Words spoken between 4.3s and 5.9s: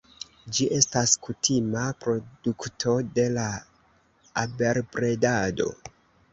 abelbredado.